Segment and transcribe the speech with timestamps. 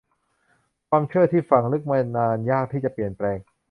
[0.89, 3.37] ความเชื่อที่ฝังลึกมานานยากที่จะเปลี่ยนแปลง